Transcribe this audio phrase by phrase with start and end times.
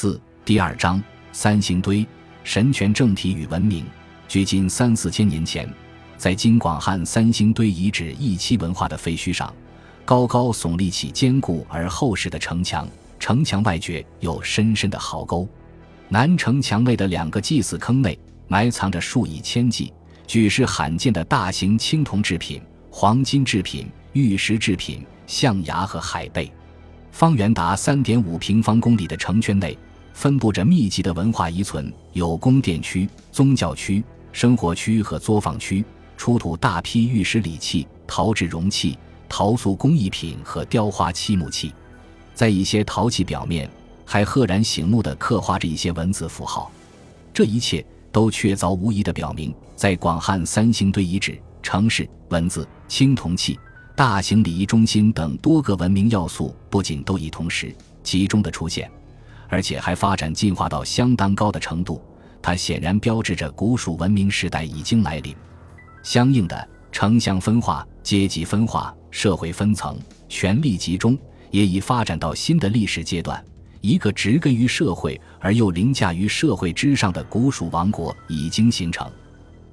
[0.00, 0.98] 四第二章
[1.30, 2.06] 三星堆
[2.42, 3.84] 神权政体与文明。
[4.26, 5.70] 距今三四千年前，
[6.16, 9.54] 在今广汉三星堆遗址一期文化的废墟上，
[10.06, 15.46] 高高耸立起坚固而厚实的城墙，城墙外撅有深深的壕沟。
[16.08, 19.92] 南城墙内的两个祭祀坑内埋藏着数以千计、
[20.26, 22.58] 举世罕见的大型青铜制品、
[22.90, 26.50] 黄金制品、玉石制品、象牙和海贝。
[27.12, 29.76] 方圆达三点五平方公里的城圈内，
[30.12, 35.84] 分布着密集的文化遗存，有宫殿区、宗教区、生活区和作坊区，
[36.16, 41.72] 出土大批玉石礼器、陶制容器、陶塑工艺品和雕花漆木器。
[42.34, 43.70] 在一些陶器表面，
[44.04, 46.70] 还赫然醒目地刻画着一些文字符号。
[47.32, 53.58] 这一切都确凿无疑地表明，在广汉三星堆遗址，城市、文字、青铜器。
[53.96, 58.90] 大型礼仪中心等多个文明要素不仅都已同时集中的出现，
[59.50, 62.00] 而且还发展进化到相当高的程度。
[62.40, 65.36] 它显然标志着古蜀文明时代已经来临。
[66.02, 71.18] 相应的，城乡分化、阶级分化、社会分层、权力集中
[71.50, 73.44] 也已发展到新的历史阶段。
[73.82, 79.10] 一个植根于社会而又凌驾于社会之上的古蜀王国已经形成。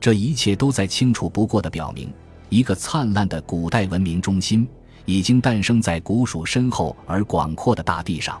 [0.00, 2.12] 这一切都在清楚不过的表明。
[2.48, 4.68] 一个灿烂的古代文明中心
[5.04, 8.40] 已经诞生在古蜀深厚而广阔的大地上。